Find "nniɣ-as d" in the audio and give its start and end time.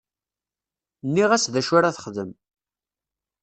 1.07-1.55